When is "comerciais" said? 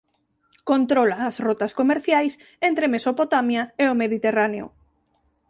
1.79-2.33